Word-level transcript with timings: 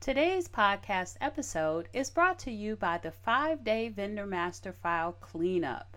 Today's 0.00 0.48
podcast 0.48 1.16
episode 1.20 1.88
is 1.92 2.08
brought 2.08 2.38
to 2.40 2.52
you 2.52 2.76
by 2.76 2.98
the 2.98 3.10
five 3.10 3.64
day 3.64 3.88
vendor 3.88 4.26
master 4.26 4.72
file 4.72 5.12
cleanup. 5.14 5.96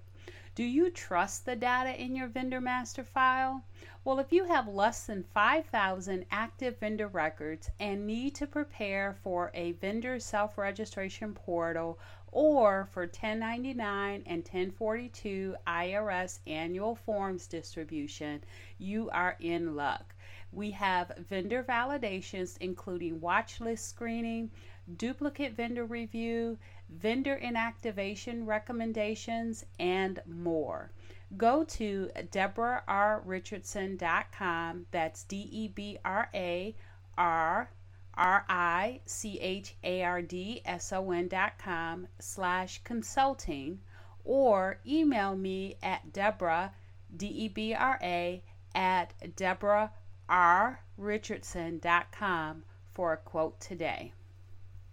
Do 0.56 0.64
you 0.64 0.90
trust 0.90 1.46
the 1.46 1.56
data 1.56 1.96
in 2.02 2.16
your 2.16 2.28
vendor 2.28 2.60
master 2.60 3.04
file? 3.04 3.64
Well, 4.04 4.18
if 4.18 4.34
you 4.34 4.46
have 4.46 4.68
less 4.68 5.06
than 5.06 5.22
5,000 5.24 6.26
active 6.32 6.80
vendor 6.80 7.08
records 7.08 7.70
and 7.80 8.08
need 8.08 8.34
to 8.36 8.48
prepare 8.48 9.14
for 9.14 9.52
a 9.54 9.74
vendor 9.74 10.20
self 10.20 10.58
registration 10.58 11.36
portal 11.36 12.00
or 12.32 12.86
for 12.86 13.04
1099 13.04 14.24
and 14.26 14.44
1042 14.44 15.56
IRS 15.68 16.40
annual 16.48 16.96
forms 16.96 17.46
distribution, 17.46 18.44
you 18.80 19.12
are 19.12 19.38
in 19.40 19.76
luck. 19.76 20.16
We 20.54 20.72
have 20.72 21.14
vendor 21.30 21.64
validations, 21.64 22.58
including 22.60 23.22
watch 23.22 23.62
list 23.62 23.88
screening, 23.88 24.52
duplicate 24.98 25.54
vendor 25.54 25.86
review, 25.86 26.58
vendor 26.90 27.40
inactivation 27.42 28.46
recommendations, 28.46 29.64
and 29.80 30.22
more. 30.26 30.92
Go 31.38 31.64
to 31.64 32.10
DebraRRichardson.com. 32.16 34.88
That's 34.92 35.24
D 35.24 35.48
E 35.50 35.70
B 35.70 35.98
R 36.04 36.30
A 36.34 36.76
R 37.18 37.72
R 38.14 38.46
I 38.50 39.00
C 39.06 39.40
H 39.40 39.78
A 39.86 40.04
R 40.04 40.22
D 40.22 40.62
S 40.66 40.92
O 40.92 41.12
N.com 41.12 42.10
slash 42.20 42.84
consulting 42.84 43.80
or 44.26 44.82
email 44.86 45.38
me 45.38 45.78
at 45.82 46.12
Debra, 46.12 46.74
D 47.16 47.28
E 47.28 47.48
B 47.48 47.74
R 47.74 47.98
A, 48.02 48.44
at 48.76 49.14
Debra 49.38 49.94
rrichardson.com 50.32 52.64
for 52.94 53.14
a 53.14 53.18
quote 53.18 53.60
today. 53.60 54.14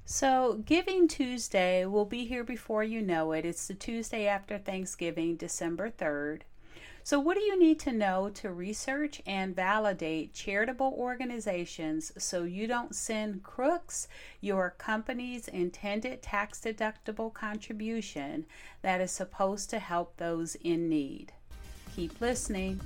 So, 0.05 0.63
Giving 0.65 1.07
Tuesday 1.07 1.85
will 1.85 2.07
be 2.07 2.25
here 2.25 2.43
before 2.43 2.83
you 2.83 3.03
know 3.03 3.33
it. 3.33 3.45
It's 3.45 3.69
the 3.69 3.75
Tuesday 3.75 4.27
after 4.27 4.57
Thanksgiving, 4.57 5.37
December 5.37 5.91
3rd. 5.91 6.41
So, 7.05 7.21
what 7.21 7.37
do 7.37 7.43
you 7.43 7.59
need 7.59 7.79
to 7.81 7.93
know 7.93 8.31
to 8.35 8.51
research 8.51 9.23
and 9.27 9.55
validate 9.55 10.35
charitable 10.35 10.95
organizations 10.97 12.13
so 12.19 12.45
you 12.45 12.67
don't 12.67 12.95
send 12.95 13.43
crooks 13.43 14.09
your 14.41 14.75
company's 14.79 15.49
intended 15.49 16.23
tax 16.23 16.61
deductible 16.61 17.33
contribution 17.33 18.47
that 18.83 19.01
is 19.01 19.11
supposed 19.11 19.71
to 19.71 19.79
help 19.79 20.17
those 20.17 20.55
in 20.57 20.89
need? 20.89 21.33
Keep 21.95 22.21
listening. 22.21 22.81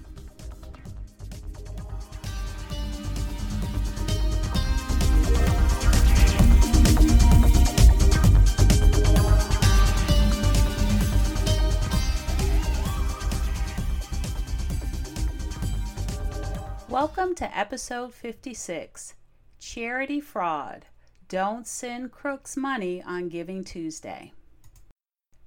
Welcome 17.04 17.34
to 17.34 17.58
episode 17.58 18.14
56 18.14 19.14
Charity 19.58 20.20
Fraud. 20.20 20.86
Don't 21.28 21.66
send 21.66 22.12
crooks 22.12 22.56
money 22.56 23.02
on 23.02 23.28
Giving 23.28 23.64
Tuesday. 23.64 24.32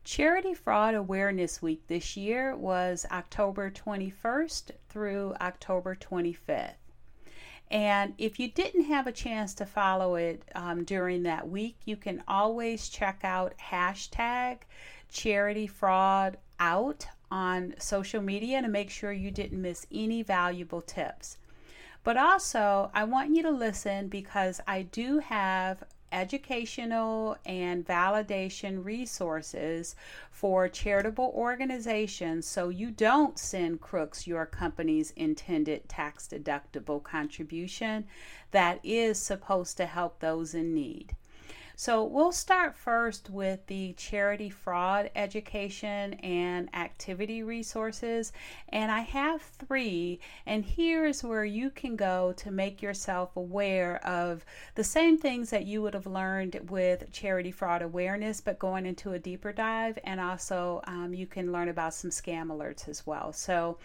Charity 0.04 0.54
Fraud 0.54 0.96
Awareness 0.96 1.62
Week 1.62 1.88
this 1.88 2.18
year 2.18 2.58
was 2.58 3.06
October 3.10 3.72
21st 3.72 4.72
through 4.90 5.34
October 5.40 5.96
25th. 5.96 6.74
And 7.72 8.16
if 8.18 8.38
you 8.38 8.52
didn't 8.52 8.88
have 8.88 9.08
a 9.08 9.14
chance 9.14 9.54
to 9.54 9.66
follow 9.66 10.16
it 10.16 10.44
um, 10.56 10.84
during 10.84 11.24
that 11.24 11.48
week, 11.48 11.78
you 11.86 11.96
can 11.96 12.22
always 12.28 12.90
check 12.90 13.22
out 13.24 13.54
hashtag 13.72 14.58
charity 15.10 15.68
fraud 15.68 16.38
out 16.60 17.08
on 17.32 17.76
social 17.80 18.22
media 18.22 18.62
to 18.62 18.68
make 18.68 18.90
sure 18.90 19.14
you 19.14 19.32
didn't 19.32 19.62
miss 19.62 19.88
any 19.90 20.22
valuable 20.22 20.82
tips. 20.82 21.38
But 22.06 22.18
also, 22.18 22.92
I 22.94 23.04
want 23.04 23.36
you 23.36 23.42
to 23.42 23.50
listen 23.50 24.10
because 24.10 24.62
I 24.68 24.84
do 24.84 25.18
have 25.18 25.84
educational 26.12 27.36
and 27.48 27.84
validation 27.84 28.86
resources 28.86 29.96
for 30.30 30.70
charitable 30.70 31.34
organizations 31.36 32.46
so 32.46 32.70
you 32.70 32.92
don't 32.92 33.40
send 33.40 33.82
crooks 33.82 34.28
your 34.28 34.46
company's 34.46 35.12
intended 35.18 35.90
tax 35.90 36.28
deductible 36.28 37.02
contribution 37.02 38.06
that 38.52 38.80
is 38.84 39.18
supposed 39.18 39.76
to 39.78 39.88
help 39.88 40.20
those 40.20 40.54
in 40.54 40.76
need. 40.76 41.16
So 41.78 42.06
we'll 42.06 42.32
start 42.32 42.78
first 42.78 43.30
with 43.30 43.68
the 43.68 43.94
charity 43.94 44.50
fraud 44.50 45.12
education 45.14 46.14
and 46.16 46.74
activity 46.74 47.44
resources. 47.44 48.32
And 48.70 48.90
I 48.90 49.02
have 49.02 49.42
three, 49.42 50.22
and 50.46 50.64
here 50.64 51.06
is 51.06 51.24
where 51.24 51.44
you 51.44 51.70
can 51.70 51.98
go 51.98 52.34
to 52.38 52.50
make 52.50 52.82
yourself 52.82 53.36
aware 53.36 53.98
of 54.06 54.46
the 54.76 54.84
same 54.86 55.18
things 55.18 55.50
that 55.50 55.66
you 55.66 55.82
would 55.82 55.94
have 55.94 56.08
learned 56.08 56.70
with 56.70 57.12
charity 57.12 57.52
fraud 57.52 57.82
awareness, 57.82 58.40
but 58.40 58.58
going 58.58 58.86
into 58.86 59.12
a 59.12 59.20
deeper 59.20 59.52
dive. 59.52 60.00
And 60.06 60.22
also, 60.22 60.82
um, 60.86 61.14
you 61.14 61.28
can 61.28 61.52
learn 61.52 61.68
about 61.68 61.94
some 61.94 62.10
scam 62.10 62.48
alerts 62.48 62.88
as 62.88 63.06
well. 63.06 63.34
So 63.34 63.78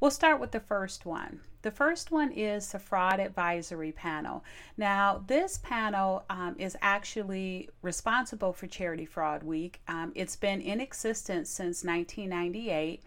we'll 0.00 0.10
start 0.10 0.40
with 0.40 0.52
the 0.52 0.60
first 0.60 1.06
one. 1.06 1.40
The 1.66 1.72
first 1.72 2.12
one 2.12 2.30
is 2.30 2.70
the 2.70 2.78
Fraud 2.78 3.18
Advisory 3.18 3.90
Panel. 3.90 4.44
Now, 4.76 5.24
this 5.26 5.58
panel 5.58 6.24
um, 6.30 6.54
is 6.60 6.76
actually 6.80 7.70
responsible 7.82 8.52
for 8.52 8.68
Charity 8.68 9.04
Fraud 9.04 9.42
Week. 9.42 9.80
Um, 9.88 10.12
it's 10.14 10.36
been 10.36 10.60
in 10.60 10.80
existence 10.80 11.50
since 11.50 11.82
1998 11.82 13.02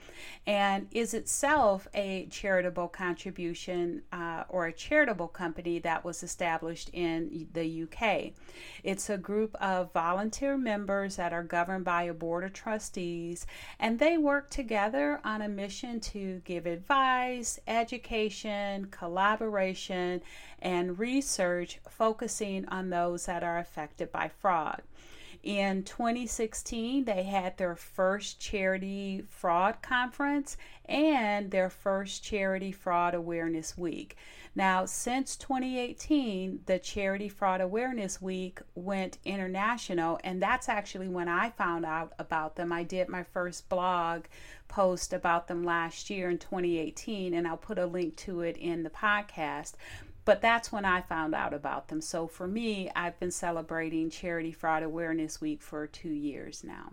and 0.45 0.87
is 0.91 1.13
itself 1.13 1.87
a 1.93 2.25
charitable 2.31 2.89
contribution 2.89 4.01
uh, 4.11 4.43
or 4.49 4.65
a 4.65 4.73
charitable 4.73 5.29
company 5.29 5.79
that 5.79 6.03
was 6.03 6.21
established 6.21 6.89
in 6.91 7.47
the 7.53 7.83
UK. 7.83 8.33
It's 8.83 9.09
a 9.09 9.17
group 9.17 9.55
of 9.61 9.93
volunteer 9.93 10.57
members 10.57 11.15
that 11.15 11.31
are 11.31 11.43
governed 11.43 11.85
by 11.85 12.03
a 12.03 12.13
board 12.13 12.43
of 12.43 12.51
trustees, 12.51 13.45
and 13.79 13.99
they 13.99 14.17
work 14.17 14.49
together 14.49 15.21
on 15.23 15.41
a 15.41 15.47
mission 15.47 16.01
to 16.01 16.41
give 16.43 16.65
advice, 16.65 16.78
education, 17.67 18.87
collaboration, 18.91 20.21
and 20.61 20.99
research 20.99 21.79
focusing 21.89 22.67
on 22.69 22.89
those 22.89 23.25
that 23.25 23.43
are 23.43 23.57
affected 23.57 24.11
by 24.11 24.29
fraud. 24.39 24.81
In 25.41 25.83
2016, 25.83 27.05
they 27.05 27.23
had 27.23 27.57
their 27.57 27.75
first 27.75 28.39
charity 28.39 29.23
fraud 29.29 29.81
conference 29.81 30.57
and 30.85 31.49
their 31.51 31.69
first 31.69 32.23
charity 32.23 32.71
fraud 32.71 33.13
awareness 33.13 33.77
week. 33.77 34.17
Now, 34.55 34.85
since 34.85 35.37
2018, 35.37 36.63
the 36.65 36.79
Charity 36.79 37.29
Fraud 37.29 37.61
Awareness 37.61 38.21
Week 38.21 38.59
went 38.75 39.19
international, 39.23 40.19
and 40.23 40.41
that's 40.41 40.67
actually 40.67 41.07
when 41.07 41.29
I 41.29 41.51
found 41.51 41.85
out 41.85 42.13
about 42.19 42.55
them. 42.55 42.73
I 42.73 42.83
did 42.83 43.07
my 43.07 43.23
first 43.23 43.69
blog 43.69 44.25
post 44.67 45.13
about 45.13 45.47
them 45.47 45.63
last 45.63 46.09
year 46.09 46.29
in 46.29 46.39
2018, 46.39 47.33
and 47.33 47.47
I'll 47.47 47.57
put 47.57 47.77
a 47.77 47.85
link 47.85 48.15
to 48.17 48.41
it 48.41 48.57
in 48.57 48.83
the 48.83 48.89
podcast. 48.89 49.73
But 50.25 50.41
that's 50.41 50.71
when 50.71 50.85
I 50.85 51.01
found 51.01 51.33
out 51.33 51.53
about 51.53 51.87
them. 51.87 52.01
So 52.01 52.27
for 52.27 52.47
me, 52.47 52.91
I've 52.95 53.19
been 53.19 53.31
celebrating 53.31 54.09
Charity 54.09 54.51
Fraud 54.51 54.83
Awareness 54.83 55.41
Week 55.41 55.61
for 55.61 55.87
two 55.87 56.09
years 56.09 56.63
now. 56.63 56.91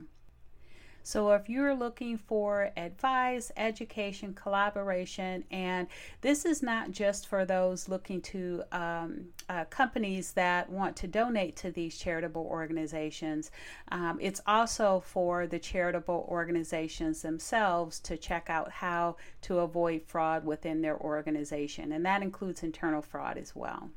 So 1.06 1.30
if 1.30 1.48
you're 1.48 1.72
looking 1.72 2.18
for 2.18 2.72
advice, 2.76 3.52
education, 3.56 4.34
collaboration, 4.34 5.44
and 5.52 5.86
this 6.20 6.44
is 6.44 6.64
not 6.64 6.90
just 6.90 7.28
for 7.28 7.44
those 7.44 7.88
looking 7.88 8.20
to 8.22 8.64
um, 8.72 9.26
uh, 9.48 9.66
companies 9.66 10.32
that 10.32 10.68
want 10.68 10.96
to 10.96 11.06
donate 11.06 11.54
to 11.58 11.70
these 11.70 11.96
charitable 11.96 12.44
organizations, 12.50 13.52
um, 13.92 14.18
it's 14.20 14.40
also 14.48 14.98
for 14.98 15.46
the 15.46 15.60
charitable 15.60 16.26
organizations 16.28 17.22
themselves 17.22 18.00
to 18.00 18.16
check 18.16 18.50
out 18.50 18.72
how 18.72 19.14
to 19.42 19.60
avoid 19.60 20.02
fraud 20.08 20.44
within 20.44 20.82
their 20.82 20.98
organization, 20.98 21.92
and 21.92 22.04
that 22.04 22.20
includes 22.20 22.64
internal 22.64 23.00
fraud 23.00 23.38
as 23.38 23.54
well. 23.54 23.90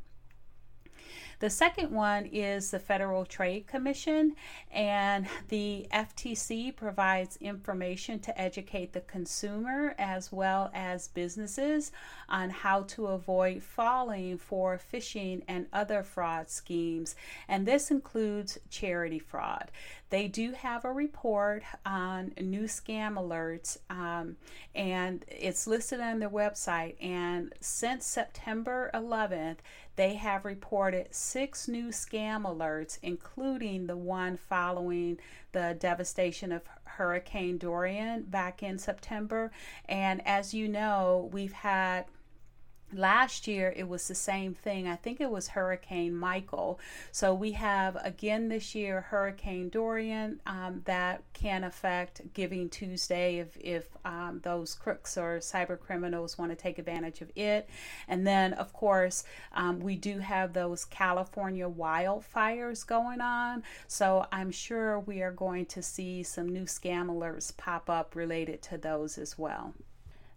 The 1.40 1.50
second 1.50 1.92
one 1.92 2.26
is 2.26 2.72
the 2.72 2.80
Federal 2.80 3.24
Trade 3.24 3.66
Commission, 3.66 4.36
and 4.72 5.26
the 5.48 5.88
FTC 5.90 6.76
provides 6.76 7.38
information 7.38 8.20
to 8.20 8.40
educate 8.40 8.92
the 8.92 9.00
consumer 9.00 9.96
as 9.98 10.34
well 10.34 10.70
as 10.74 11.08
businesses 11.08 11.94
on 12.28 12.50
how 12.50 12.82
to 12.84 13.08
avoid 13.08 13.64
falling 13.64 14.38
for 14.38 14.78
phishing 14.92 15.44
and 15.48 15.68
other 15.72 16.04
fraud 16.04 16.50
schemes, 16.50 17.16
and 17.48 17.66
this 17.66 17.90
includes 17.90 18.58
charity 18.70 19.20
fraud. 19.20 19.72
They 20.10 20.28
do 20.28 20.54
have 20.54 20.86
a 20.86 20.92
report 20.92 21.64
on 21.86 22.34
new 22.42 22.64
scam 22.64 23.14
alerts, 23.14 23.78
um, 23.90 24.38
and 24.74 25.24
it's 25.28 25.68
listed 25.68 26.00
on 26.00 26.20
their 26.20 26.30
website. 26.30 26.96
And 27.00 27.54
since 27.62 28.08
September 28.08 28.90
11th, 28.94 29.58
they 29.96 30.16
have 30.16 30.46
reported 30.46 31.14
six 31.30 31.68
new 31.68 31.90
scam 31.90 32.44
alerts, 32.44 32.98
including 33.04 33.86
the 33.86 33.96
one 33.96 34.36
following 34.36 35.20
the 35.52 35.78
devastation 35.80 36.52
of 36.52 36.64
Hurricane 36.86 37.60
Dorian 37.60 38.24
back 38.24 38.64
in 38.64 38.80
September. 38.80 39.52
And 39.88 40.26
as 40.26 40.54
you 40.56 40.68
know, 40.68 41.30
we've 41.32 41.54
had 41.54 42.06
Last 42.92 43.48
year 43.48 43.74
it 43.76 43.88
was 43.88 44.08
the 44.08 44.16
same 44.16 44.54
thing. 44.54 44.88
I 44.88 44.96
think 44.96 45.22
it 45.22 45.30
was 45.30 45.50
Hurricane 45.50 46.16
Michael. 46.16 46.80
So 47.12 47.34
we 47.34 47.52
have 47.52 47.96
again 48.04 48.50
this 48.50 48.74
year 48.74 49.02
Hurricane 49.02 49.70
Dorian 49.70 50.42
um, 50.48 50.82
that 50.86 51.24
can 51.34 51.64
affect 51.64 52.34
Giving 52.34 52.70
Tuesday 52.70 53.38
if, 53.38 53.56
if 53.58 53.88
um, 54.06 54.40
those 54.44 54.74
crooks 54.74 55.18
or 55.18 55.38
cyber 55.38 55.80
criminals 55.80 56.38
want 56.38 56.52
to 56.52 56.56
take 56.56 56.80
advantage 56.80 57.22
of 57.22 57.32
it. 57.36 57.70
And 58.08 58.26
then, 58.26 58.54
of 58.54 58.74
course, 58.74 59.24
um, 59.54 59.80
we 59.80 59.96
do 59.96 60.20
have 60.20 60.54
those 60.54 60.84
California 60.86 61.70
wildfires 61.70 62.86
going 62.86 63.22
on. 63.22 63.64
So 63.88 64.26
I'm 64.32 64.52
sure 64.52 65.00
we 65.00 65.22
are 65.22 65.32
going 65.32 65.66
to 65.68 65.84
see 65.84 66.24
some 66.24 66.50
new 66.50 66.64
scam 66.64 67.08
alerts 67.08 67.56
pop 67.56 67.90
up 67.90 68.16
related 68.16 68.62
to 68.64 68.78
those 68.78 69.18
as 69.18 69.38
well. 69.38 69.74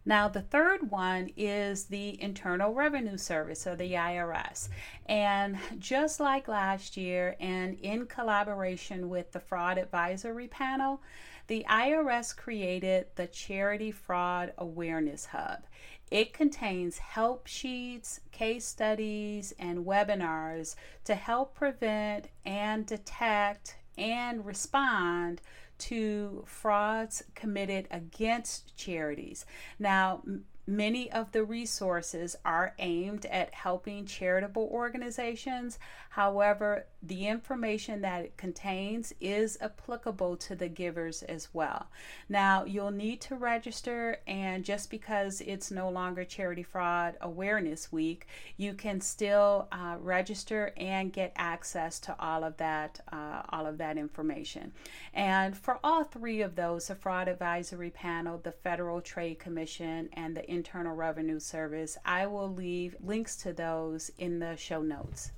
Now, 0.05 0.29
the 0.29 0.43
third 0.43 0.91
one 0.91 1.31
is 1.37 1.85
the 1.85 2.21
Internal 2.21 2.75
Revenue 2.75 3.17
Service, 3.17 3.67
or 3.67 3.77
the 3.77 3.93
IRS. 3.93 4.69
And 5.07 5.59
just 5.79 6.19
like 6.19 6.49
last 6.49 6.97
year, 6.97 7.37
and 7.39 7.79
in 7.79 8.07
collaboration 8.07 9.09
with 9.09 9.31
the 9.31 9.41
Fraud 9.41 9.79
Advisory 9.79 10.49
Panel, 10.49 11.01
the 11.47 11.65
IRS 11.69 12.37
created 12.37 13.07
the 13.15 13.29
Charity 13.29 13.93
Fraud 13.93 14.53
Awareness 14.59 15.27
Hub. 15.27 15.65
It 16.11 16.33
contains 16.33 16.99
help 16.99 17.47
sheets, 17.47 18.21
case 18.33 18.67
studies, 18.67 19.55
and 19.59 19.87
webinars 19.87 20.75
to 21.05 21.15
help 21.15 21.55
prevent 21.55 22.29
and 22.45 22.85
detect 22.85 23.77
and 23.97 24.45
respond 24.45 25.41
to 25.89 26.45
frauds 26.47 27.25
committed 27.35 27.89
against 27.91 28.77
charities. 28.77 29.45
Now, 29.79 30.23
Many 30.65 31.11
of 31.11 31.33
the 31.33 31.43
resources 31.43 32.37
are 32.45 32.75
aimed 32.79 33.27
at 33.27 33.53
helping 33.53 34.07
charitable 34.07 34.69
organizations. 34.71 35.81
However, 36.11 36.87
the 37.03 37.27
information 37.27 38.01
that 38.03 38.25
it 38.25 38.37
contains 38.37 39.13
is 39.21 39.59
applicable 39.61 40.37
to 40.37 40.55
the 40.55 40.69
givers 40.69 41.23
as 41.25 41.49
well. 41.53 41.89
Now, 42.29 42.65
you'll 42.65 42.93
need 42.93 43.21
to 43.23 43.35
register, 43.35 44.19
and 44.27 44.65
just 44.65 44.89
because 44.89 45.41
it's 45.41 45.73
no 45.73 45.91
longer 45.91 46.25
Charity 46.25 46.63
Fraud 46.63 47.17
Awareness 47.21 47.91
Week, 47.91 48.29
you 48.57 48.75
can 48.75 49.01
still 49.01 49.67
uh, 49.73 49.97
register 50.01 50.73
and 50.77 51.13
get 51.13 51.33
access 51.37 51.99
to 52.01 52.15
all 52.21 52.45
of 52.45 52.57
that, 52.59 53.01
uh, 53.13 53.43
all 53.51 53.67
of 53.67 53.79
that 53.79 53.99
information. 53.99 54.73
And 55.13 55.57
for 55.57 55.81
all 55.83 56.05
three 56.05 56.41
of 56.41 56.55
those, 56.55 56.87
the 56.87 56.95
Fraud 56.95 57.27
Advisory 57.27 57.91
Panel, 57.91 58.39
the 58.39 58.53
Federal 58.53 59.01
Trade 59.01 59.41
Commission, 59.41 60.09
and 60.13 60.37
the 60.37 60.49
Internal 60.49 60.95
Revenue 60.95 61.41
Service. 61.41 61.99
I 62.05 62.27
will 62.27 62.53
leave 62.53 62.95
links 63.01 63.37
to 63.39 63.53
those 63.53 64.11
in 64.19 64.39
the 64.39 64.57
show 64.57 64.83
notes. 64.83 65.33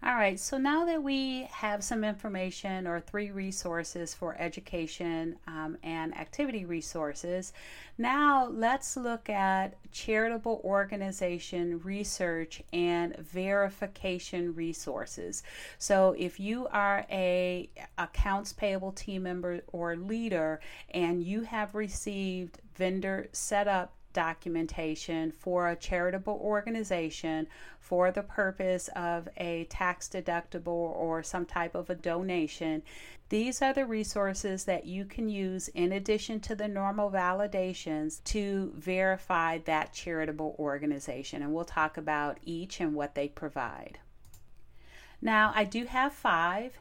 All 0.00 0.14
right, 0.14 0.38
so 0.38 0.58
now 0.58 0.84
that 0.84 1.02
we 1.02 1.48
have 1.50 1.82
some 1.82 2.04
information 2.04 2.86
or 2.86 3.00
three 3.00 3.32
resources 3.32 4.14
for 4.14 4.36
education 4.38 5.34
um, 5.48 5.76
and 5.82 6.16
activity 6.16 6.64
resources, 6.64 7.52
now 7.98 8.46
let's 8.46 8.96
look 8.96 9.28
at 9.28 9.74
charitable 9.90 10.60
organization 10.62 11.80
research 11.80 12.62
and 12.72 13.16
verification 13.16 14.54
resources. 14.54 15.42
So 15.78 16.14
if 16.16 16.38
you 16.38 16.68
are 16.68 17.04
a 17.10 17.68
accounts 17.98 18.52
payable 18.52 18.92
team 18.92 19.24
member 19.24 19.62
or 19.72 19.96
leader 19.96 20.60
and 20.94 21.24
you 21.24 21.40
have 21.40 21.74
received 21.74 22.60
vendor 22.76 23.26
setup 23.32 23.97
documentation 24.18 25.30
for 25.30 25.68
a 25.68 25.76
charitable 25.76 26.40
organization 26.42 27.46
for 27.78 28.10
the 28.10 28.24
purpose 28.24 28.90
of 28.96 29.28
a 29.36 29.62
tax 29.70 30.08
deductible 30.08 30.66
or 30.66 31.22
some 31.22 31.46
type 31.46 31.76
of 31.76 31.88
a 31.88 31.94
donation. 31.94 32.82
These 33.28 33.62
are 33.62 33.72
the 33.72 33.86
resources 33.86 34.64
that 34.64 34.86
you 34.86 35.04
can 35.04 35.28
use 35.28 35.68
in 35.68 35.92
addition 35.92 36.40
to 36.40 36.56
the 36.56 36.66
normal 36.66 37.12
validations 37.12 38.24
to 38.24 38.72
verify 38.74 39.58
that 39.58 39.92
charitable 39.92 40.56
organization. 40.58 41.40
And 41.40 41.54
we'll 41.54 41.64
talk 41.64 41.96
about 41.96 42.38
each 42.42 42.80
and 42.80 42.96
what 42.96 43.14
they 43.14 43.28
provide. 43.28 44.00
Now, 45.22 45.52
I 45.54 45.62
do 45.62 45.84
have 45.84 46.12
five. 46.12 46.76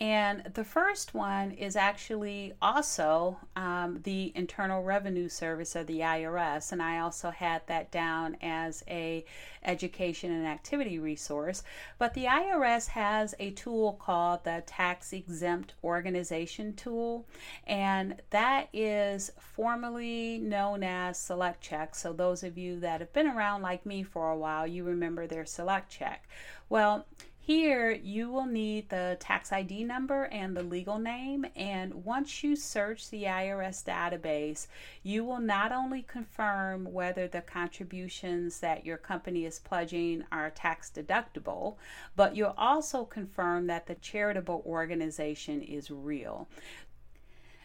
And 0.00 0.44
the 0.54 0.62
first 0.62 1.12
one 1.12 1.50
is 1.50 1.74
actually 1.74 2.52
also 2.62 3.36
um, 3.56 3.98
the 4.04 4.30
Internal 4.36 4.84
Revenue 4.84 5.28
Service 5.28 5.74
of 5.74 5.88
the 5.88 6.00
IRS, 6.00 6.70
and 6.70 6.80
I 6.80 7.00
also 7.00 7.30
had 7.30 7.62
that 7.66 7.90
down 7.90 8.36
as 8.40 8.84
a 8.86 9.24
education 9.64 10.30
and 10.30 10.46
activity 10.46 11.00
resource. 11.00 11.64
But 11.98 12.14
the 12.14 12.26
IRS 12.26 12.86
has 12.88 13.34
a 13.40 13.50
tool 13.50 13.94
called 13.94 14.44
the 14.44 14.62
Tax 14.66 15.12
Exempt 15.12 15.74
Organization 15.82 16.74
Tool, 16.74 17.26
and 17.66 18.22
that 18.30 18.68
is 18.72 19.32
formally 19.36 20.38
known 20.38 20.84
as 20.84 21.18
Select 21.18 21.60
Check. 21.60 21.96
So 21.96 22.12
those 22.12 22.44
of 22.44 22.56
you 22.56 22.78
that 22.80 23.00
have 23.00 23.12
been 23.12 23.26
around 23.26 23.62
like 23.62 23.84
me 23.84 24.04
for 24.04 24.30
a 24.30 24.36
while, 24.36 24.64
you 24.64 24.84
remember 24.84 25.26
their 25.26 25.44
Select 25.44 25.90
Check. 25.90 26.28
Well, 26.68 27.04
here, 27.48 27.92
you 27.92 28.30
will 28.30 28.44
need 28.44 28.90
the 28.90 29.16
tax 29.20 29.52
ID 29.52 29.82
number 29.84 30.24
and 30.24 30.54
the 30.54 30.62
legal 30.62 30.98
name. 30.98 31.46
And 31.56 32.04
once 32.04 32.44
you 32.44 32.54
search 32.54 33.08
the 33.08 33.24
IRS 33.24 33.82
database, 33.82 34.66
you 35.02 35.24
will 35.24 35.40
not 35.40 35.72
only 35.72 36.02
confirm 36.02 36.92
whether 36.92 37.26
the 37.26 37.40
contributions 37.40 38.60
that 38.60 38.84
your 38.84 38.98
company 38.98 39.46
is 39.46 39.60
pledging 39.60 40.24
are 40.30 40.50
tax 40.50 40.92
deductible, 40.94 41.76
but 42.16 42.36
you'll 42.36 42.54
also 42.58 43.06
confirm 43.06 43.66
that 43.68 43.86
the 43.86 43.94
charitable 43.94 44.62
organization 44.66 45.62
is 45.62 45.90
real. 45.90 46.48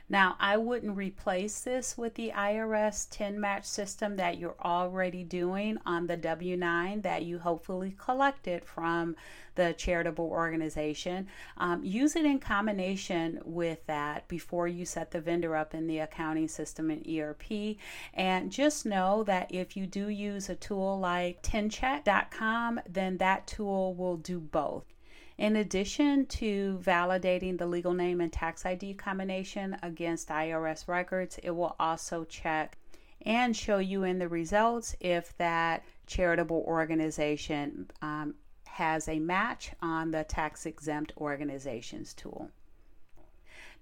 Now, 0.09 0.35
I 0.39 0.57
wouldn't 0.57 0.97
replace 0.97 1.61
this 1.61 1.97
with 1.97 2.15
the 2.15 2.31
IRS 2.35 3.09
TIN 3.09 3.39
match 3.39 3.65
system 3.65 4.17
that 4.17 4.37
you're 4.37 4.57
already 4.61 5.23
doing 5.23 5.77
on 5.85 6.07
the 6.07 6.17
W 6.17 6.57
9 6.57 7.01
that 7.01 7.23
you 7.23 7.39
hopefully 7.39 7.95
collected 7.97 8.65
from 8.65 9.15
the 9.55 9.73
charitable 9.73 10.25
organization. 10.25 11.27
Um, 11.57 11.83
use 11.83 12.15
it 12.15 12.25
in 12.25 12.39
combination 12.39 13.39
with 13.45 13.85
that 13.87 14.27
before 14.27 14.67
you 14.67 14.85
set 14.85 15.11
the 15.11 15.21
vendor 15.21 15.55
up 15.55 15.73
in 15.73 15.87
the 15.87 15.99
accounting 15.99 16.47
system 16.47 16.89
and 16.89 17.07
ERP. 17.07 17.77
And 18.13 18.51
just 18.51 18.85
know 18.85 19.23
that 19.23 19.53
if 19.53 19.77
you 19.77 19.87
do 19.87 20.09
use 20.09 20.49
a 20.49 20.55
tool 20.55 20.99
like 20.99 21.41
TINCheck.com, 21.43 22.81
then 22.89 23.17
that 23.17 23.47
tool 23.47 23.93
will 23.93 24.17
do 24.17 24.39
both. 24.39 24.92
In 25.37 25.55
addition 25.55 26.25
to 26.27 26.79
validating 26.83 27.57
the 27.57 27.65
legal 27.65 27.93
name 27.93 28.21
and 28.21 28.31
tax 28.31 28.65
ID 28.65 28.93
combination 28.95 29.77
against 29.81 30.29
IRS 30.29 30.87
records, 30.87 31.39
it 31.41 31.51
will 31.51 31.75
also 31.79 32.23
check 32.23 32.77
and 33.25 33.55
show 33.55 33.79
you 33.79 34.03
in 34.03 34.19
the 34.19 34.27
results 34.27 34.95
if 34.99 35.35
that 35.37 35.83
charitable 36.05 36.63
organization 36.67 37.89
um, 38.01 38.35
has 38.67 39.07
a 39.07 39.19
match 39.19 39.71
on 39.81 40.11
the 40.11 40.23
tax 40.23 40.65
exempt 40.65 41.13
organizations 41.17 42.13
tool. 42.13 42.49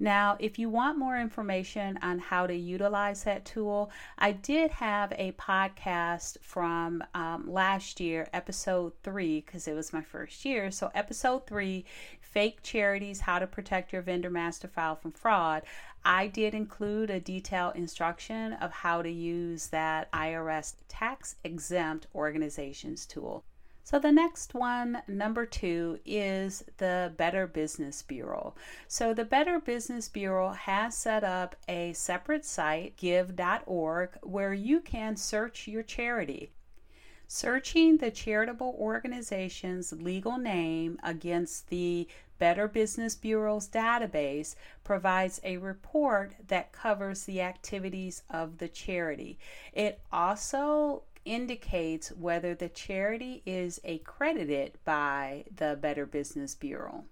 Now, 0.01 0.35
if 0.39 0.57
you 0.57 0.67
want 0.67 0.97
more 0.97 1.15
information 1.19 1.99
on 2.01 2.17
how 2.17 2.47
to 2.47 2.55
utilize 2.55 3.23
that 3.25 3.45
tool, 3.45 3.91
I 4.17 4.31
did 4.31 4.71
have 4.71 5.13
a 5.15 5.33
podcast 5.33 6.39
from 6.41 7.03
um, 7.13 7.45
last 7.47 7.99
year, 7.99 8.27
episode 8.33 8.93
three, 9.03 9.41
because 9.41 9.67
it 9.67 9.75
was 9.75 9.93
my 9.93 10.01
first 10.01 10.43
year. 10.43 10.71
So, 10.71 10.89
episode 10.95 11.45
three 11.45 11.85
Fake 12.19 12.63
Charities 12.63 13.19
How 13.19 13.37
to 13.37 13.45
Protect 13.45 13.93
Your 13.93 14.01
Vendor 14.01 14.31
Master 14.31 14.67
File 14.67 14.95
from 14.95 15.11
Fraud. 15.11 15.61
I 16.03 16.25
did 16.25 16.55
include 16.55 17.11
a 17.11 17.19
detailed 17.19 17.75
instruction 17.75 18.53
of 18.53 18.71
how 18.71 19.03
to 19.03 19.11
use 19.11 19.67
that 19.67 20.11
IRS 20.13 20.77
tax 20.87 21.35
exempt 21.43 22.07
organizations 22.15 23.05
tool. 23.05 23.43
So, 23.91 23.99
the 23.99 24.09
next 24.09 24.53
one, 24.53 25.01
number 25.05 25.45
two, 25.45 25.99
is 26.05 26.63
the 26.77 27.11
Better 27.17 27.45
Business 27.45 28.01
Bureau. 28.01 28.55
So, 28.87 29.13
the 29.13 29.25
Better 29.25 29.59
Business 29.59 30.07
Bureau 30.07 30.51
has 30.51 30.95
set 30.95 31.25
up 31.25 31.57
a 31.67 31.91
separate 31.91 32.45
site, 32.45 32.95
give.org, 32.95 34.11
where 34.23 34.53
you 34.53 34.79
can 34.79 35.17
search 35.17 35.67
your 35.67 35.83
charity. 35.83 36.53
Searching 37.27 37.97
the 37.97 38.11
charitable 38.11 38.77
organization's 38.79 39.91
legal 39.91 40.37
name 40.37 40.97
against 41.03 41.67
the 41.67 42.07
Better 42.39 42.69
Business 42.69 43.15
Bureau's 43.15 43.67
database 43.67 44.55
provides 44.85 45.41
a 45.43 45.57
report 45.57 46.33
that 46.47 46.71
covers 46.71 47.25
the 47.25 47.41
activities 47.41 48.23
of 48.29 48.57
the 48.57 48.69
charity. 48.69 49.37
It 49.73 49.99
also 50.13 51.03
indicates 51.25 52.11
whether 52.11 52.55
the 52.55 52.69
charity 52.69 53.41
is 53.45 53.79
accredited 53.83 54.77
by 54.83 55.45
the 55.55 55.77
Better 55.81 56.05
Business 56.05 56.55
Bureau. 56.55 57.05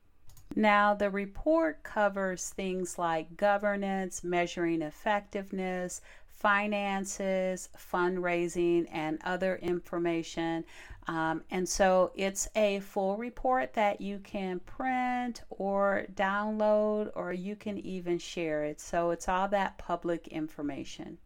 Now, 0.55 0.95
the 0.95 1.09
report 1.11 1.83
covers 1.83 2.49
things 2.49 2.97
like 2.97 3.37
governance, 3.37 4.23
measuring 4.23 4.81
effectiveness, 4.81 6.01
finances, 6.27 7.69
fundraising, 7.77 8.87
and 8.91 9.19
other 9.23 9.57
information. 9.57 10.65
Um, 11.07 11.43
and 11.51 11.67
so 11.67 12.11
it's 12.15 12.47
a 12.55 12.79
full 12.79 13.17
report 13.17 13.73
that 13.73 13.99
you 13.99 14.19
can 14.19 14.59
print 14.59 15.41
or 15.49 16.05
download, 16.13 17.11
or 17.15 17.33
you 17.33 17.55
can 17.55 17.77
even 17.77 18.17
share 18.17 18.63
it. 18.63 18.79
So 18.79 19.11
it's 19.11 19.27
all 19.27 19.47
that 19.49 19.77
public 19.77 20.27
information. 20.29 21.17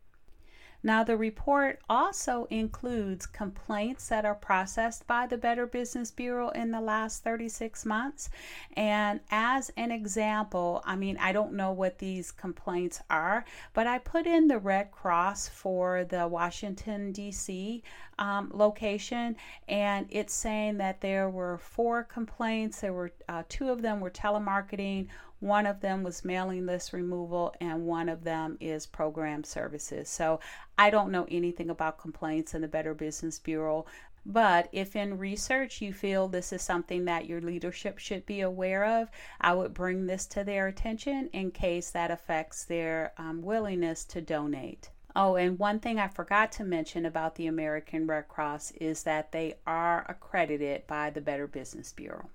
Now, 0.86 1.04
the 1.06 1.16
report 1.16 1.80
also 1.90 2.46
includes 2.50 3.26
complaints 3.26 4.10
that 4.10 4.26
are 4.26 4.36
processed 4.36 5.08
by 5.08 5.28
the 5.28 5.38
Better 5.38 5.66
Business 5.66 6.12
Bureau 6.12 6.50
in 6.50 6.72
the 6.72 6.82
last 6.82 7.24
36 7.24 7.86
months. 7.86 8.30
And 8.76 9.22
as 9.32 9.72
an 9.78 9.92
example, 9.92 10.84
I 10.86 10.98
mean, 10.98 11.18
I 11.22 11.32
don't 11.32 11.54
know 11.54 11.72
what 11.72 12.00
these 12.00 12.32
complaints 12.32 13.02
are, 13.10 13.46
but 13.74 13.88
I 13.88 14.00
put 14.00 14.28
in 14.28 14.48
the 14.48 14.60
Red 14.60 14.92
Cross 14.92 15.48
for 15.48 16.04
the 16.04 16.28
Washington, 16.28 17.14
D.C. 17.14 17.82
Um, 18.20 18.52
location, 18.54 19.38
and 19.68 20.06
it's 20.10 20.34
saying 20.34 20.78
that 20.78 21.02
there 21.02 21.30
were 21.30 21.58
four 21.58 22.04
complaints. 22.04 22.82
There 22.82 22.94
were 22.94 23.12
uh, 23.28 23.44
two 23.48 23.70
of 23.70 23.82
them 23.82 24.02
were 24.02 24.12
telemarketing, 24.12 25.08
one 25.44 25.66
of 25.66 25.82
them 25.82 26.04
was 26.04 26.24
mailing 26.24 26.66
list 26.66 26.94
removal, 26.94 27.54
and 27.60 27.86
one 27.86 28.08
of 28.08 28.24
them 28.24 28.58
is 28.62 28.86
program 28.86 29.44
services. 29.44 30.08
So 30.08 30.40
I 30.78 30.90
don't 30.90 31.12
know 31.12 31.28
anything 31.30 31.70
about 31.70 32.00
complaints 32.00 32.54
in 32.54 32.62
the 32.62 32.68
Better 32.70 32.94
Business 32.94 33.40
Bureau. 33.40 33.86
But 34.26 34.70
if 34.72 34.96
in 34.96 35.18
research 35.18 35.82
you 35.82 35.92
feel 35.92 36.30
this 36.30 36.54
is 36.54 36.62
something 36.62 37.04
that 37.06 37.26
your 37.26 37.42
leadership 37.42 38.00
should 38.00 38.26
be 38.26 38.40
aware 38.40 38.86
of, 38.86 39.12
I 39.42 39.54
would 39.54 39.74
bring 39.74 40.08
this 40.08 40.26
to 40.28 40.46
their 40.46 40.68
attention 40.68 41.30
in 41.34 41.52
case 41.52 41.90
that 41.90 42.10
affects 42.10 42.64
their 42.64 43.12
um, 43.18 43.42
willingness 43.42 44.06
to 44.06 44.22
donate. 44.22 44.92
Oh, 45.14 45.36
and 45.36 45.60
one 45.60 45.80
thing 45.80 46.00
I 46.00 46.08
forgot 46.08 46.54
to 46.54 46.64
mention 46.64 47.06
about 47.06 47.36
the 47.36 47.48
American 47.48 48.08
Red 48.08 48.30
Cross 48.30 48.72
is 48.72 49.04
that 49.04 49.34
they 49.34 49.56
are 49.68 50.06
accredited 50.08 50.88
by 50.88 51.10
the 51.10 51.22
Better 51.22 51.48
Business 51.48 51.92
Bureau. 51.92 52.30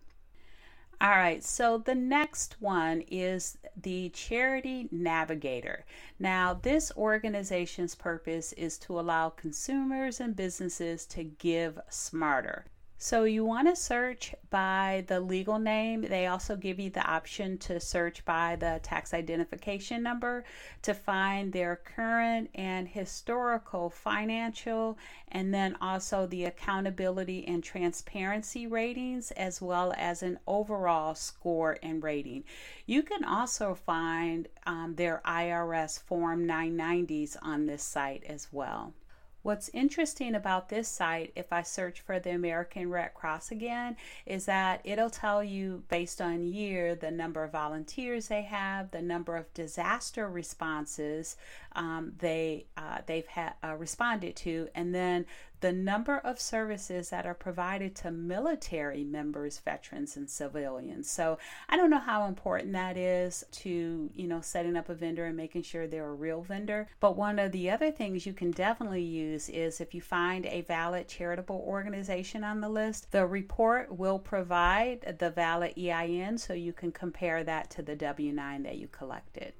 All 1.00 1.11
right, 1.11 1.45
so 1.45 1.78
the 1.78 1.95
next 1.95 2.57
one 2.61 3.02
is 3.02 3.57
the 3.81 4.09
Charity 4.09 4.88
Navigator. 4.90 5.85
Now, 6.19 6.55
this 6.55 6.90
organization's 6.97 7.95
purpose 7.95 8.52
is 8.55 8.78
to 8.78 8.99
allow 8.99 9.28
consumers 9.28 10.19
and 10.19 10.35
businesses 10.35 11.07
to 11.07 11.23
give 11.23 11.78
smarter. 11.88 12.64
So 13.00 13.23
you 13.23 13.45
want 13.45 13.69
to 13.69 13.76
search 13.76 14.35
by 14.50 15.05
the 15.07 15.21
legal 15.21 15.61
name. 15.61 16.02
They 16.02 16.26
also 16.26 16.57
give 16.57 16.81
you 16.81 16.90
the 16.90 17.09
option 17.09 17.57
to 17.59 17.78
search 17.78 18.25
by 18.25 18.57
the 18.57 18.81
tax 18.83 19.14
identification 19.14 20.02
number 20.02 20.45
to 20.83 20.95
find 20.95 21.52
their 21.52 21.76
current 21.76 22.50
and 22.57 22.88
historical 22.88 23.88
financial 23.88 24.99
and 25.28 25.55
then 25.55 25.76
also 25.81 26.26
the 26.26 26.47
accountability 26.47 27.47
and 27.47 27.62
transparency 27.62 28.67
ratings 28.67 29.31
as 29.31 29.62
well 29.62 29.95
as 29.97 30.25
an 30.25 30.40
overall 30.49 31.14
score 31.14 31.78
and 31.85 32.02
rating. 32.02 32.43
You 32.85 33.05
can 33.05 33.23
also 33.23 33.76
find 33.76 34.49
um, 34.67 34.97
their 34.97 35.23
IRS 35.25 36.02
Form 36.02 36.49
990s 36.49 37.37
on 37.43 37.67
this 37.67 37.85
site 37.85 38.25
as 38.25 38.49
well. 38.50 38.93
What's 39.49 39.71
interesting 39.73 40.35
about 40.35 40.69
this 40.69 40.88
site, 40.88 41.33
if 41.35 41.55
I 41.55 41.62
search 41.62 42.02
for 42.02 42.21
the 42.21 42.33
American 42.33 42.90
Red 42.90 43.14
Cross 43.14 43.50
again, 43.50 43.97
is 44.26 44.45
that 44.45 44.83
it'll 44.85 45.09
tell 45.09 45.43
you 45.43 45.85
based 45.88 46.21
on 46.21 46.45
year 46.45 46.95
the 46.95 47.11
number 47.11 47.43
of 47.43 47.52
volunteers 47.52 48.28
they 48.28 48.43
have, 48.43 48.90
the 48.90 49.00
number 49.00 49.37
of 49.37 49.55
disaster 49.55 50.28
responses 50.28 51.38
um, 51.73 52.12
they 52.19 52.67
uh, 52.76 52.99
they've 53.07 53.26
ha- 53.26 53.55
uh, 53.64 53.75
responded 53.76 54.37
to, 54.37 54.69
and 54.75 54.95
then 54.95 55.25
the 55.61 55.73
number 55.73 56.19
of 56.19 56.41
services 56.41 57.11
that 57.11 57.27
are 57.27 57.35
provided 57.35 57.95
to 57.97 58.11
military 58.11 59.05
members, 59.05 59.59
veterans, 59.59 60.17
and 60.17 60.29
civilians. 60.29 61.11
So 61.11 61.38
I 61.69 61.77
don't 61.77 61.91
know 61.91 61.99
how 61.99 62.27
important 62.27 62.73
that 62.73 62.97
is 62.97 63.45
to, 63.53 64.11
you 64.15 64.27
know, 64.27 64.41
setting 64.41 64.77
up 64.77 64.88
a 64.88 64.95
vendor 64.95 65.27
and 65.27 65.37
making 65.37 65.62
sure 65.62 65.87
they're 65.87 66.11
a 66.11 66.15
real 66.15 66.43
vendor. 66.43 66.88
But 67.00 67.17
one 67.17 67.38
of 67.38 67.53
the 67.53 67.71
other 67.71 67.91
things 67.91 68.27
you 68.27 68.33
can 68.33 68.50
definitely 68.50 69.03
use 69.03 69.49
is 69.49 69.81
if 69.81 69.95
you 69.95 70.00
find 70.00 70.47
a 70.47 70.62
valid 70.62 71.09
charitable 71.09 71.65
organization 71.67 72.45
on 72.45 72.61
the 72.61 72.69
list, 72.69 73.11
the 73.11 73.27
report 73.27 73.97
will 73.97 74.19
provide 74.19 75.17
the 75.19 75.31
valid 75.31 75.75
EIN 75.77 76.38
so 76.38 76.53
you 76.53 76.73
can 76.73 76.93
compare 76.93 77.45
that 77.45 77.71
to 77.71 77.83
the 77.83 77.97
W 77.97 78.33
9 78.33 78.62
that 78.62 78.79
you 78.79 78.88
collected. 78.88 79.53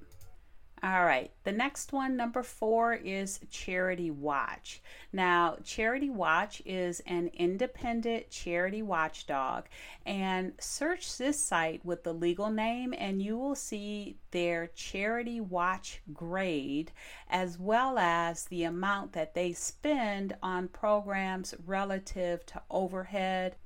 All 0.81 1.05
right, 1.05 1.33
the 1.43 1.51
next 1.51 1.93
one, 1.93 2.17
number 2.17 2.45
four, 2.45 2.95
is 2.95 3.41
Charity 3.51 4.13
Watch. 4.13 4.81
Now, 5.13 5.57
Charity 5.65 6.09
Watch 6.09 6.63
is 6.65 7.01
an 7.01 7.33
independent 7.35 8.31
charity 8.31 8.83
watchdog, 8.83 9.65
and 10.07 10.53
search 10.61 11.19
this 11.19 11.41
site 11.41 11.85
with 11.85 12.05
the 12.05 12.15
legal 12.15 12.49
name, 12.51 12.95
and 12.97 13.21
you 13.21 13.37
will 13.37 13.57
see 13.57 14.19
their 14.31 14.69
Charity 14.69 15.41
Watch 15.41 16.01
grade 16.13 16.93
as 17.29 17.59
well 17.59 17.99
as 17.99 18.45
the 18.45 18.63
amount 18.63 19.15
that 19.15 19.35
they 19.35 19.53
spend 19.55 20.37
on 20.45 20.69
programs 20.69 21.55
relative 21.67 22.47
to 22.47 22.63
overhead 22.71 23.57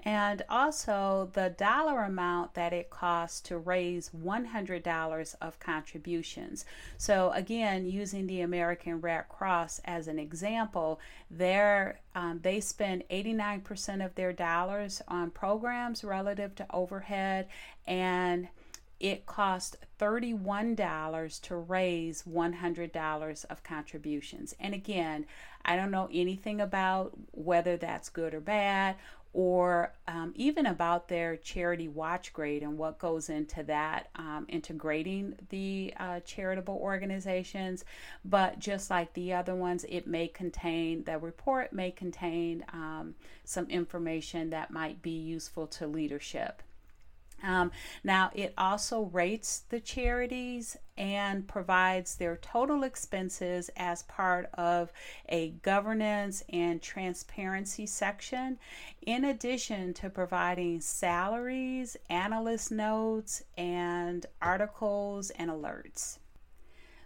and 0.00 0.42
also 0.50 1.30
the 1.32 1.54
dollar 1.56 2.02
amount 2.02 2.54
that 2.54 2.72
it 2.72 2.90
costs 2.90 3.40
to 3.40 3.56
raise 3.56 4.10
$100 4.10 5.34
of 5.40 5.58
contributions. 5.58 6.66
So, 6.98 7.30
again, 7.30 7.86
using 7.86 8.26
the 8.26 8.42
American 8.42 9.00
Red 9.00 9.28
Cross 9.28 9.80
as 9.84 10.08
an 10.08 10.18
example, 10.18 11.00
um, 12.14 12.40
they 12.42 12.60
spend 12.60 13.04
89% 13.10 14.04
of 14.04 14.14
their 14.14 14.32
dollars 14.32 15.00
on 15.08 15.30
programs 15.30 16.04
relative 16.04 16.54
to 16.56 16.66
overhead, 16.70 17.48
and 17.86 18.48
it 19.00 19.26
costs 19.26 19.76
$31 19.98 21.40
to 21.42 21.56
raise 21.56 22.22
$100 22.22 23.44
of 23.46 23.62
contributions. 23.62 24.54
And 24.60 24.74
again, 24.74 25.26
I 25.64 25.76
don't 25.76 25.90
know 25.90 26.08
anything 26.12 26.60
about 26.60 27.12
whether 27.32 27.76
that's 27.76 28.08
good 28.08 28.34
or 28.34 28.40
bad 28.40 28.96
or 29.34 29.92
um, 30.06 30.32
even 30.36 30.64
about 30.64 31.08
their 31.08 31.36
charity 31.36 31.88
watch 31.88 32.32
grade 32.32 32.62
and 32.62 32.78
what 32.78 32.98
goes 33.00 33.28
into 33.28 33.64
that, 33.64 34.08
um, 34.14 34.46
integrating 34.48 35.34
the 35.50 35.92
uh, 35.98 36.20
charitable 36.20 36.78
organizations. 36.80 37.84
But 38.24 38.60
just 38.60 38.90
like 38.90 39.12
the 39.12 39.32
other 39.32 39.56
ones, 39.56 39.84
it 39.88 40.06
may 40.06 40.28
contain, 40.28 41.02
the 41.02 41.18
report 41.18 41.72
may 41.72 41.90
contain 41.90 42.64
um, 42.72 43.16
some 43.44 43.66
information 43.66 44.50
that 44.50 44.70
might 44.70 45.02
be 45.02 45.10
useful 45.10 45.66
to 45.66 45.86
leadership. 45.88 46.62
Um, 47.44 47.70
now, 48.02 48.30
it 48.34 48.54
also 48.56 49.02
rates 49.02 49.64
the 49.68 49.80
charities 49.80 50.76
and 50.96 51.46
provides 51.46 52.16
their 52.16 52.36
total 52.36 52.84
expenses 52.84 53.70
as 53.76 54.04
part 54.04 54.48
of 54.54 54.92
a 55.28 55.50
governance 55.62 56.42
and 56.48 56.80
transparency 56.80 57.86
section, 57.86 58.58
in 59.02 59.24
addition 59.24 59.92
to 59.94 60.08
providing 60.08 60.80
salaries, 60.80 61.96
analyst 62.08 62.70
notes, 62.70 63.42
and 63.56 64.24
articles 64.40 65.30
and 65.30 65.50
alerts. 65.50 66.18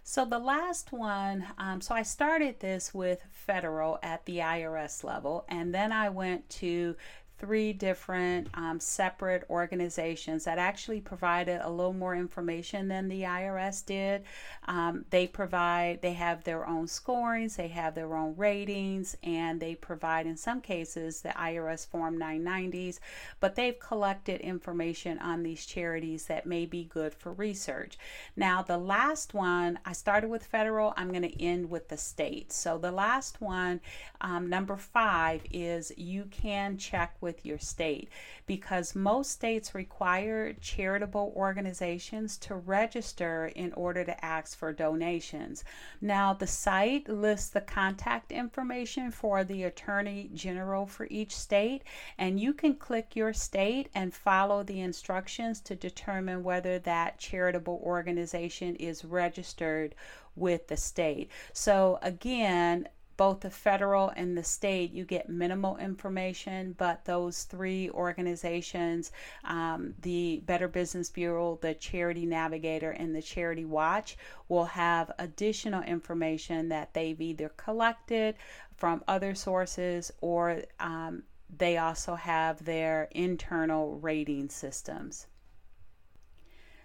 So 0.09 0.25
the 0.25 0.39
last 0.39 0.91
one, 0.91 1.45
um, 1.59 1.81
so 1.81 1.93
I 1.93 2.01
started 2.01 2.59
this 2.59 2.95
with 2.95 3.21
federal 3.31 3.99
at 4.01 4.25
the 4.25 4.39
IRS 4.39 5.03
level, 5.03 5.45
and 5.47 5.71
then 5.71 5.91
I 5.91 6.09
went 6.09 6.49
to 6.49 6.95
three 7.39 7.71
different 7.71 8.47
um, 8.53 8.79
separate 8.79 9.45
organizations 9.49 10.43
that 10.43 10.57
actually 10.57 10.99
provided 10.99 11.61
a 11.63 11.69
little 11.69 11.93
more 11.93 12.15
information 12.15 12.87
than 12.89 13.07
the 13.07 13.23
IRS 13.23 13.85
did. 13.85 14.23
Um, 14.67 15.05
they 15.09 15.25
provide, 15.25 16.01
they 16.01 16.13
have 16.13 16.43
their 16.43 16.67
own 16.67 16.87
scorings, 16.87 17.55
they 17.55 17.69
have 17.69 17.95
their 17.95 18.13
own 18.15 18.35
ratings, 18.35 19.15
and 19.23 19.59
they 19.59 19.75
provide, 19.75 20.27
in 20.27 20.35
some 20.35 20.59
cases, 20.59 21.21
the 21.21 21.29
IRS 21.29 21.87
Form 21.87 22.19
990s, 22.19 22.99
but 23.39 23.55
they've 23.55 23.79
collected 23.79 24.41
information 24.41 25.17
on 25.19 25.41
these 25.41 25.65
charities 25.65 26.25
that 26.25 26.45
may 26.45 26.65
be 26.65 26.83
good 26.83 27.13
for 27.13 27.31
research. 27.33 27.97
Now, 28.35 28.61
the 28.61 28.77
last 28.77 29.33
one, 29.33 29.79
I 29.85 29.93
started 29.93 30.29
with 30.29 30.43
federal, 30.43 30.93
I'm 30.97 31.09
going 31.09 31.23
to 31.23 31.41
end 31.41 31.69
with 31.69 31.87
the 31.87 31.97
state. 31.97 32.51
So 32.51 32.77
the 32.77 32.91
last 32.91 33.39
one, 33.39 33.79
um, 34.21 34.49
number 34.49 34.75
five, 34.75 35.41
is 35.51 35.93
you 35.95 36.25
can 36.25 36.77
check 36.77 37.15
with 37.21 37.28
your 37.43 37.57
state 37.57 38.09
because 38.45 38.95
most 38.95 39.31
states 39.31 39.75
require 39.75 40.53
charitable 40.53 41.33
organizations 41.35 42.37
to 42.37 42.55
register 42.55 43.51
in 43.55 43.71
order 43.73 44.03
to 44.03 44.25
ask 44.25 44.57
for 44.57 44.73
donations. 44.73 45.63
Now, 46.01 46.33
the 46.33 46.47
site 46.47 47.07
lists 47.07 47.49
the 47.49 47.61
contact 47.61 48.31
information 48.31 49.11
for 49.11 49.43
the 49.43 49.63
Attorney 49.63 50.29
General 50.33 50.85
for 50.85 51.07
each 51.09 51.35
state, 51.35 51.83
and 52.17 52.39
you 52.39 52.53
can 52.53 52.75
click 52.75 53.15
your 53.15 53.33
state 53.33 53.89
and 53.93 54.13
follow 54.13 54.63
the 54.63 54.81
instructions 54.81 55.59
to 55.61 55.75
determine 55.75 56.43
whether 56.43 56.79
that 56.79 57.19
charitable 57.19 57.81
organization 57.83 58.75
is 58.75 59.05
registered 59.05 59.95
with 60.35 60.67
the 60.67 60.77
state. 60.77 61.29
So, 61.53 61.99
again, 62.01 62.87
both 63.19 63.41
the 63.41 63.49
federal 63.49 64.13
and 64.15 64.37
the 64.37 64.43
state, 64.45 64.93
you 64.93 65.03
get 65.03 65.27
minimal 65.27 65.75
information, 65.75 66.73
but 66.77 67.03
those 67.03 67.43
three 67.43 67.89
organizations, 67.89 69.11
um, 69.43 69.93
the 70.03 70.41
Better 70.45 70.69
Business 70.69 71.09
Bureau, 71.09 71.59
the 71.61 71.73
Charity 71.73 72.25
Navigator, 72.25 72.91
and 72.91 73.13
the 73.13 73.21
Charity 73.21 73.65
Watch, 73.65 74.17
will 74.47 74.63
have 74.63 75.11
additional 75.19 75.83
information 75.83 76.69
that 76.69 76.93
they've 76.93 77.19
either 77.19 77.49
collected 77.57 78.35
from 78.77 79.03
other 79.05 79.35
sources 79.35 80.13
or 80.21 80.61
um, 80.79 81.23
they 81.57 81.77
also 81.77 82.15
have 82.15 82.63
their 82.63 83.09
internal 83.11 83.99
rating 83.99 84.47
systems. 84.47 85.27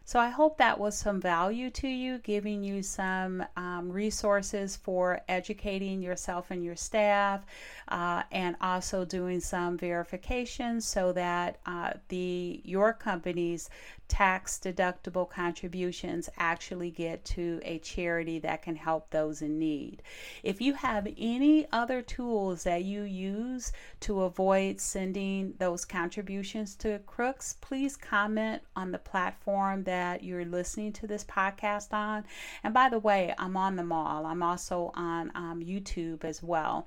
So 0.07 0.21
I 0.21 0.29
hope 0.29 0.59
that 0.59 0.79
was 0.79 0.99
some 0.99 1.19
value 1.19 1.71
to 1.71 1.89
you, 1.89 2.19
giving 2.19 2.63
you 2.63 2.83
some 2.83 3.43
um, 3.57 3.91
resources 3.91 4.77
for 4.77 5.23
educating 5.29 6.03
yourself 6.03 6.51
and 6.51 6.63
your 6.63 6.77
staff, 6.77 7.47
uh, 7.89 8.23
and 8.31 8.55
also 8.61 9.07
doing 9.07 9.41
some 9.41 9.79
verification 9.79 10.83
so 10.83 11.13
that 11.13 11.59
uh, 11.65 11.95
the 12.09 12.61
your 12.65 12.93
company's 12.93 13.71
tax 14.09 14.61
deductible 14.63 15.29
contributions 15.29 16.29
actually 16.39 16.91
get 16.91 17.25
to 17.25 17.61
a 17.65 17.79
charity 17.79 18.39
that 18.39 18.63
can 18.63 18.77
help 18.77 19.11
those 19.11 19.43
in 19.43 19.59
need. 19.59 20.03
If 20.43 20.61
you 20.61 20.75
have 20.75 21.09
any 21.17 21.67
other 21.73 22.03
tools 22.03 22.65
that 22.65 22.85
you 22.85 23.03
use 23.03 23.73
to 24.01 24.23
avoid 24.23 24.81
sending 24.81 25.55
those 25.59 25.85
contributions 25.85 26.75
to 26.77 27.01
crooks, 27.07 27.57
please 27.61 27.97
comment 27.97 28.63
on 28.77 28.93
the 28.93 28.99
platform 28.99 29.85
that 29.85 30.23
you're 30.23 30.45
listening 30.45 30.93
to 30.95 31.07
this 31.07 31.25
podcast 31.25 31.93
on. 31.93 32.25
And 32.63 32.75
by 32.75 32.89
the 32.89 32.99
way, 32.99 33.35
I'm 33.39 33.57
on 33.57 33.77
them 33.77 33.93
all. 33.93 34.27
I'm 34.27 34.43
also 34.43 34.91
on 34.95 35.33
um, 35.35 35.63
YouTube 35.63 36.25
as 36.25 36.43
well. 36.43 36.87